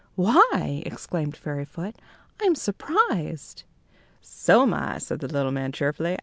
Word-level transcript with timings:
"Why," 0.15 0.81
exclaimed 0.83 1.37
Fairyfoot, 1.37 1.93
"I'm 2.41 2.55
surprised!" 2.55 3.65
"So 4.19 4.63
am 4.63 4.73
I," 4.73 4.97
said 4.97 5.19
the 5.19 5.27
little 5.27 5.51
man, 5.51 5.71
cheerfully. 5.73 6.17